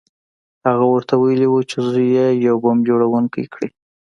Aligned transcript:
هغه 0.67 0.85
ورته 0.93 1.13
ویلي 1.21 1.47
وو 1.49 1.61
چې 1.69 1.77
زوی 1.89 2.07
یې 2.17 2.27
یو 2.47 2.55
بم 2.63 2.77
جوړ 2.87 3.01
کړی 3.53 3.69